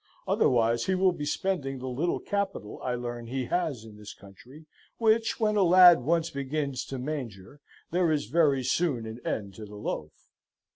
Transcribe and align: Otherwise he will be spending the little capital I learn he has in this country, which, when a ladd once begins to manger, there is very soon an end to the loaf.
Otherwise 0.27 0.85
he 0.85 0.95
will 0.95 1.11
be 1.11 1.27
spending 1.27 1.77
the 1.77 1.85
little 1.87 2.19
capital 2.19 2.81
I 2.81 2.95
learn 2.95 3.27
he 3.27 3.45
has 3.45 3.83
in 3.83 3.97
this 3.97 4.15
country, 4.15 4.65
which, 4.97 5.39
when 5.39 5.55
a 5.55 5.61
ladd 5.61 6.01
once 6.01 6.31
begins 6.31 6.83
to 6.85 6.97
manger, 6.97 7.61
there 7.91 8.11
is 8.11 8.25
very 8.25 8.63
soon 8.63 9.05
an 9.05 9.19
end 9.23 9.53
to 9.57 9.65
the 9.65 9.75
loaf. 9.75 10.31